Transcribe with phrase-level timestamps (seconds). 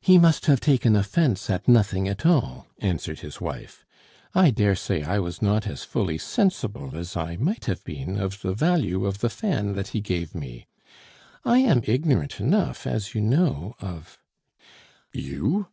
[0.00, 3.84] "He must have taken offence at nothing at all," answered his wife.
[4.34, 8.40] "I dare say I was not as fully sensible as I might have been of
[8.40, 10.66] the value of the fan that he gave me.
[11.44, 14.18] I am ignorant enough, as you know, of"
[15.14, 15.66] "_You!